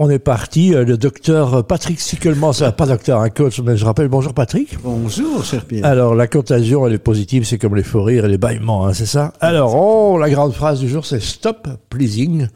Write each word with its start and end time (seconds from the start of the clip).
On 0.00 0.08
est 0.10 0.20
parti, 0.20 0.76
euh, 0.76 0.84
le 0.84 0.96
docteur 0.96 1.64
Patrick 1.66 1.98
Sickelman, 1.98 2.52
c'est 2.52 2.70
pas 2.76 2.86
docteur, 2.86 3.20
un 3.20 3.30
coach, 3.30 3.60
mais 3.60 3.76
je 3.76 3.84
rappelle, 3.84 4.06
bonjour 4.06 4.32
Patrick. 4.32 4.78
Bonjour, 4.84 5.44
cher 5.44 5.64
Pierre. 5.64 5.84
Alors, 5.84 6.14
la 6.14 6.28
contagion, 6.28 6.86
elle 6.86 6.92
est 6.92 6.98
positive, 6.98 7.42
c'est 7.44 7.58
comme 7.58 7.74
les 7.74 7.82
faux 7.82 8.04
rires 8.04 8.24
et 8.24 8.28
les 8.28 8.38
bâillements, 8.38 8.86
hein, 8.86 8.92
c'est 8.94 9.06
ça? 9.06 9.32
Alors, 9.40 9.74
oh, 9.74 10.16
la 10.16 10.30
grande 10.30 10.52
phrase 10.52 10.78
du 10.78 10.88
jour, 10.88 11.04
c'est 11.04 11.20
stop 11.20 11.66
pleasing, 11.90 12.46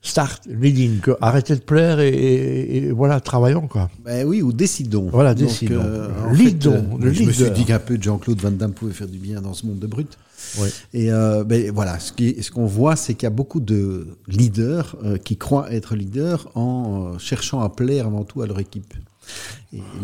start 0.00 0.46
leading. 0.46 1.00
quoi. 1.00 1.18
Arrêtez 1.20 1.54
de 1.56 1.60
plaire 1.60 2.00
et, 2.00 2.08
et- 2.08 2.76
et 2.78 2.90
voilà, 2.92 3.20
travaillons, 3.20 3.66
quoi. 3.66 3.90
Ben 4.04 4.26
oui, 4.26 4.42
ou 4.42 4.52
décidons. 4.52 5.08
Voilà, 5.10 5.34
Donc, 5.34 5.48
décidons. 5.48 5.80
en 6.26 6.32
Lidons, 6.32 6.72
fait, 6.98 7.04
le 7.06 7.12
je 7.12 7.22
me 7.24 7.32
suis 7.32 7.42
leader. 7.44 7.56
dit 7.56 7.64
qu'un 7.64 7.78
peu 7.78 7.98
de 7.98 8.02
Jean-Claude 8.02 8.40
Van 8.40 8.50
Damme 8.50 8.72
pouvait 8.72 8.92
faire 8.92 9.08
du 9.08 9.18
bien 9.18 9.40
dans 9.40 9.54
ce 9.54 9.66
monde 9.66 9.78
de 9.78 9.86
brut. 9.86 10.16
Oui. 10.60 10.68
Et 10.94 11.10
euh, 11.12 11.42
ben 11.44 11.70
voilà, 11.72 11.98
ce 11.98 12.50
qu'on 12.50 12.64
voit, 12.66 12.94
c'est 12.96 13.14
qu'il 13.14 13.24
y 13.24 13.26
a 13.26 13.30
beaucoup 13.30 13.60
de 13.60 14.06
leaders 14.28 14.96
euh, 15.04 15.18
qui 15.18 15.36
croient 15.36 15.70
être 15.72 15.96
leaders 15.96 16.48
en 16.54 17.14
euh, 17.14 17.18
cherchant 17.18 17.60
à 17.60 17.68
plaire 17.68 18.06
avant 18.06 18.22
tout 18.24 18.40
à 18.40 18.46
leur 18.46 18.60
équipe. 18.60 18.94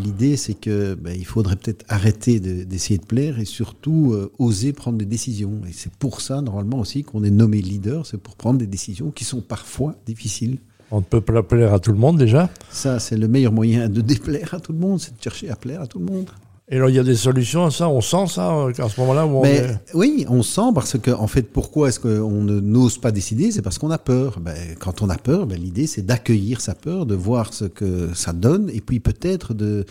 L'idée, 0.02 0.36
c'est 0.36 0.54
que 0.54 0.94
ben, 0.94 1.14
il 1.16 1.24
faudrait 1.24 1.56
peut-être 1.56 1.84
arrêter 1.88 2.40
de- 2.40 2.64
d'essayer 2.64 2.98
de, 2.98 3.04
plaire 3.04 3.38
et 3.38 3.44
surtout 3.44 4.12
euh, 4.12 4.30
oser 4.38 4.72
prendre 4.72 4.98
des 4.98 5.04
décisions. 5.06 5.60
Et 5.68 5.72
c'est 5.72 5.92
pour 5.92 6.20
ça, 6.20 6.40
normalement 6.42 6.80
aussi, 6.80 7.02
qu'on 7.02 7.24
est 7.24 7.30
nommé 7.30 7.60
leader, 7.62 8.06
c'est 8.06 8.18
pour 8.18 8.36
prendre 8.36 8.58
des 8.58 8.66
décisions 8.66 9.10
qui 9.10 9.24
sont 9.24 9.40
parfois 9.40 9.94
difficiles. 10.06 10.58
On 10.90 10.98
ne 10.98 11.02
peut 11.02 11.20
pas 11.20 11.42
plaire 11.42 11.72
à 11.74 11.80
tout 11.80 11.92
le 11.92 11.98
monde 11.98 12.18
déjà? 12.18 12.50
Ça, 12.70 13.00
c'est 13.00 13.16
le 13.16 13.26
meilleur 13.26 13.52
moyen 13.52 13.88
de 13.88 14.00
déplaire 14.00 14.54
à 14.54 14.60
tout 14.60 14.72
le 14.72 14.78
monde, 14.78 15.00
c'est 15.00 15.16
de 15.16 15.22
chercher 15.22 15.48
à 15.50 15.56
plaire 15.56 15.80
à 15.80 15.86
tout 15.86 15.98
le 15.98 16.04
monde. 16.04 16.26
Et 16.70 16.76
alors, 16.76 16.88
il 16.88 16.96
y 16.96 16.98
a 16.98 17.04
des 17.04 17.14
solutions 17.14 17.66
à 17.66 17.70
ça, 17.70 17.90
on 17.90 18.00
sent 18.00 18.26
ça, 18.28 18.54
euh, 18.54 18.72
à 18.78 18.88
ce 18.88 18.98
moment-là 19.00 19.26
où 19.26 19.36
on 19.36 19.42
Mais 19.42 19.56
est... 19.56 19.76
oui, 19.92 20.24
on 20.30 20.42
sent 20.42 20.70
parce 20.74 20.98
que 20.98 21.10
en 21.10 21.26
fait, 21.26 21.42
pourquoi 21.42 21.90
est-ce 21.90 22.00
qu'on 22.00 22.40
n'ose 22.40 22.96
pas 22.96 23.12
décider? 23.12 23.52
C'est 23.52 23.60
parce 23.60 23.76
qu'on 23.76 23.90
a 23.90 23.98
peur. 23.98 24.40
Ben, 24.40 24.56
quand 24.80 25.02
on 25.02 25.10
a 25.10 25.18
peur, 25.18 25.46
ben, 25.46 25.60
l'idée 25.60 25.86
c'est 25.86 26.06
d'accueillir 26.06 26.62
sa 26.62 26.74
peur, 26.74 27.04
de 27.04 27.14
voir 27.14 27.52
ce 27.52 27.66
que 27.66 28.14
ça 28.14 28.32
donne, 28.32 28.70
et 28.72 28.80
puis 28.80 28.98
peut-être 28.98 29.52
de 29.52 29.84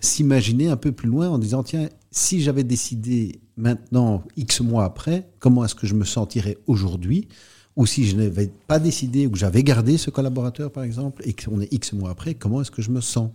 s'imaginer 0.00 0.68
un 0.68 0.76
peu 0.76 0.90
plus 0.90 1.08
loin 1.08 1.28
en 1.28 1.38
disant 1.38 1.62
tiens, 1.62 1.88
si 2.10 2.42
j'avais 2.42 2.64
décidé 2.64 3.40
maintenant 3.56 4.24
X 4.36 4.62
mois 4.62 4.84
après, 4.84 5.28
comment 5.38 5.64
est-ce 5.64 5.76
que 5.76 5.86
je 5.86 5.94
me 5.94 6.04
sentirais 6.04 6.58
aujourd'hui? 6.66 7.28
Ou 7.76 7.86
si 7.86 8.04
je 8.04 8.16
n'avais 8.16 8.50
pas 8.66 8.80
décidé 8.80 9.26
ou 9.26 9.30
que 9.30 9.38
j'avais 9.38 9.62
gardé 9.62 9.96
ce 9.96 10.10
collaborateur, 10.10 10.72
par 10.72 10.82
exemple, 10.82 11.22
et 11.24 11.34
qu'on 11.34 11.60
est 11.60 11.72
X 11.72 11.92
mois 11.92 12.10
après, 12.10 12.34
comment 12.34 12.62
est-ce 12.62 12.70
que 12.70 12.82
je 12.82 12.90
me 12.90 13.00
sens? 13.00 13.30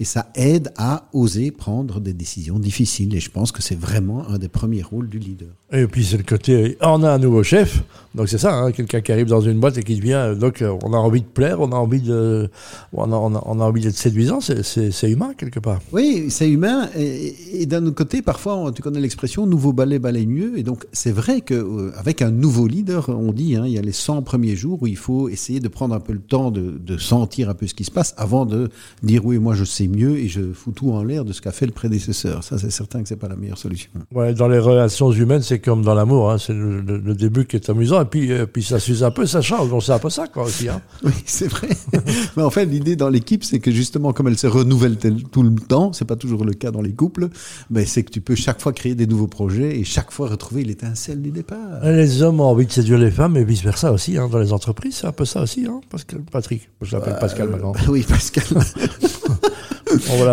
Et 0.00 0.04
ça 0.04 0.30
aide 0.34 0.72
à 0.76 1.08
oser 1.12 1.50
prendre 1.50 2.00
des 2.00 2.12
décisions 2.12 2.58
difficiles. 2.58 3.14
Et 3.14 3.20
je 3.20 3.30
pense 3.30 3.52
que 3.52 3.62
c'est 3.62 3.78
vraiment 3.78 4.28
un 4.28 4.38
des 4.38 4.48
premiers 4.48 4.82
rôles 4.82 5.08
du 5.08 5.18
leader. 5.18 5.48
Et 5.72 5.86
puis 5.86 6.04
c'est 6.04 6.16
le 6.16 6.22
côté, 6.22 6.76
on 6.80 7.02
a 7.02 7.10
un 7.12 7.18
nouveau 7.18 7.42
chef, 7.42 7.82
donc 8.14 8.28
c'est 8.28 8.38
ça, 8.38 8.54
hein, 8.54 8.72
quelqu'un 8.72 9.02
qui 9.02 9.12
arrive 9.12 9.26
dans 9.26 9.42
une 9.42 9.60
boîte 9.60 9.76
et 9.76 9.82
qui 9.82 9.96
devient, 9.96 10.34
donc 10.38 10.62
euh, 10.62 10.74
on 10.82 10.94
a 10.94 10.96
envie 10.96 11.20
de 11.20 11.26
plaire, 11.26 11.60
on 11.60 11.70
a 11.72 11.76
envie 11.76 12.00
de, 12.00 12.48
on 12.94 13.12
a, 13.12 13.16
on 13.16 13.34
a, 13.34 13.42
on 13.44 13.60
a 13.60 13.64
envie 13.64 13.82
d'être 13.82 13.96
séduisant, 13.96 14.40
c'est- 14.40 15.08
humain 15.08 15.32
quelque 15.36 15.60
part. 15.60 15.80
Oui, 15.92 16.26
c'est 16.30 16.48
humain. 16.50 16.88
Et, 16.96 17.62
et 17.62 17.66
d'un 17.66 17.84
autre 17.86 17.96
côté, 17.96 18.22
parfois, 18.22 18.70
tu 18.74 18.82
connais 18.82 19.00
l'expression 19.00 19.46
nouveau 19.46 19.72
balai 19.72 19.98
balai 19.98 20.26
mieux. 20.26 20.58
Et 20.58 20.62
donc, 20.62 20.86
c'est 20.92 21.12
vrai 21.12 21.40
que 21.40 21.54
euh, 21.54 21.92
avec 21.96 22.20
un 22.22 22.30
nouveau 22.30 22.66
leader, 22.66 23.08
on 23.08 23.32
dit, 23.32 23.56
hein, 23.56 23.64
il 23.66 23.72
y 23.72 23.78
a 23.78 23.82
les 23.82 23.92
100 23.92 24.22
premiers 24.22 24.56
jours 24.56 24.82
où 24.82 24.86
il 24.86 24.96
faut 24.96 25.28
essayer 25.28 25.60
de 25.60 25.68
prendre 25.68 25.94
un 25.94 26.00
peu 26.00 26.12
le 26.12 26.18
temps 26.20 26.50
de, 26.50 26.78
de 26.78 26.98
sentir 26.98 27.48
un 27.50 27.54
peu 27.54 27.66
ce 27.66 27.74
qui 27.74 27.84
se 27.84 27.90
passe 27.90 28.14
avant 28.16 28.44
de 28.46 28.70
dire 29.02 29.24
oui, 29.24 29.38
moi 29.38 29.54
je 29.54 29.64
sais 29.64 29.77
mieux 29.86 30.18
et 30.18 30.26
je 30.28 30.40
fous 30.52 30.72
tout 30.72 30.90
en 30.92 31.04
l'air 31.04 31.24
de 31.24 31.32
ce 31.32 31.40
qu'a 31.40 31.52
fait 31.52 31.66
le 31.66 31.72
prédécesseur. 31.72 32.42
Ça, 32.42 32.58
c'est 32.58 32.70
certain 32.70 33.02
que 33.02 33.08
c'est 33.08 33.16
pas 33.16 33.28
la 33.28 33.36
meilleure 33.36 33.58
solution. 33.58 33.90
Ouais, 34.12 34.34
dans 34.34 34.48
les 34.48 34.58
relations 34.58 35.12
humaines, 35.12 35.42
c'est 35.42 35.60
comme 35.60 35.82
dans 35.82 35.94
l'amour, 35.94 36.30
hein, 36.32 36.38
c'est 36.38 36.54
le, 36.54 36.80
le- 36.80 36.98
le 36.98 37.14
début 37.14 37.44
qui 37.46 37.54
est 37.56 37.70
amusant, 37.70 38.00
et 38.02 38.06
puis, 38.06 38.32
euh, 38.32 38.46
puis 38.46 38.62
ça 38.64 38.80
s'use 38.80 39.04
un 39.04 39.10
peu, 39.12 39.26
ça 39.26 39.40
change, 39.42 39.68
donc 39.70 39.84
c'est 39.84 39.92
un 39.92 39.98
peu 40.00 40.10
ça 40.10 40.26
quoi 40.26 40.44
aussi. 40.44 40.68
Hein. 40.68 40.80
Oui, 41.04 41.12
c'est 41.26 41.46
vrai. 41.48 41.68
Mais 42.36 42.42
en 42.42 42.50
fait, 42.50 42.64
l'idée 42.64 42.96
dans 42.96 43.08
l'équipe, 43.10 43.44
c'est 43.44 43.60
que 43.60 43.70
justement, 43.70 44.12
comme 44.12 44.26
elle 44.28 44.38
se 44.38 44.46
renouvelle 44.48 44.96
tout 45.30 45.42
le 45.42 45.54
temps, 45.54 45.92
c'est 45.92 46.04
pas 46.06 46.16
toujours 46.16 46.44
le 46.44 46.54
cas 46.54 46.70
dans 46.70 46.80
les 46.82 46.92
couples, 46.94 47.28
mais 47.70 47.84
c'est 47.84 48.02
que 48.02 48.10
tu 48.10 48.20
peux 48.20 48.34
chaque 48.34 48.60
fois 48.60 48.72
créer 48.72 48.94
des 48.94 49.06
nouveaux 49.06 49.26
projets 49.28 49.78
et 49.78 49.84
chaque 49.84 50.10
fois 50.10 50.28
retrouver 50.28 50.64
l'étincelle 50.64 51.20
du 51.22 51.30
départ. 51.30 51.58
Les 51.84 52.22
hommes 52.22 52.40
ont 52.40 52.44
envie 52.46 52.66
de 52.66 52.72
séduire 52.72 52.98
les 52.98 53.10
femmes, 53.10 53.36
et 53.36 53.44
vice 53.44 53.62
versa 53.62 53.92
aussi, 53.92 54.16
hein, 54.16 54.28
dans 54.30 54.38
les 54.38 54.52
entreprises, 54.52 54.96
c'est 54.96 55.06
un 55.06 55.12
peu 55.12 55.24
ça 55.24 55.42
aussi, 55.42 55.66
hein, 55.66 55.80
Pascal, 55.90 56.20
Patrick, 56.30 56.68
je 56.82 56.96
l'appelle 56.96 57.16
Pascal 57.20 57.48
maintenant. 57.50 57.72
Oui, 57.88 58.04
Pascal. 58.08 58.44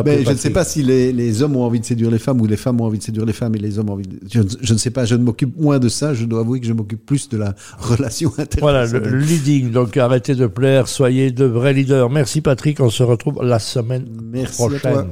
Mais 0.06 0.24
je 0.24 0.32
ne 0.32 0.36
sais 0.38 0.50
pas 0.50 0.64
si 0.64 0.84
les, 0.84 1.12
les 1.14 1.42
hommes 1.42 1.56
ont 1.56 1.64
envie 1.64 1.80
de 1.80 1.86
séduire 1.86 2.12
les 2.12 2.20
femmes 2.20 2.42
ou 2.42 2.48
les 2.48 2.58
femmes 2.58 2.82
ont 2.82 2.86
envie 2.86 2.98
de 3.00 3.04
séduire 3.04 3.26
les 3.26 3.34
femmes 3.34 3.56
et 3.56 3.60
les 3.60 3.80
hommes 3.80 3.90
ont 3.90 3.94
envie 3.94 4.08
de... 4.08 4.20
Je, 4.32 4.42
ne- 4.42 4.48
je 4.62 4.74
ne 4.74 4.78
sais 4.78 4.90
pas, 4.92 5.06
je 5.06 5.16
ne 5.16 5.24
m'occupe 5.24 5.58
moins 5.60 5.80
de 5.80 5.90
ça, 5.90 6.14
je 6.14 6.26
dois 6.26 6.42
avouer 6.42 6.60
que 6.60 6.68
je 6.68 6.74
m'occupe 6.74 7.06
plus 7.06 7.30
de 7.30 7.38
la 7.38 7.56
relation 7.80 8.32
Voilà, 8.60 8.86
le 8.86 9.18
leading, 9.20 9.72
donc 9.72 9.96
arrêtez 9.98 10.36
de 10.36 10.48
plaire, 10.48 10.88
soyez 10.88 11.32
de 11.32 11.46
vrais 11.46 11.74
leaders. 11.74 12.10
Merci 12.10 12.42
Patrick, 12.42 12.80
on 12.80 12.90
se 12.90 13.04
retrouve 13.04 13.42
la 13.44 13.60
semaine 13.60 14.06
Merci 14.32 14.62
à 14.64 14.68
prochaine. 14.68 14.80
toi. 14.94 15.08